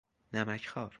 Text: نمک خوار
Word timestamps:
نمک 0.33 0.67
خوار 0.67 0.89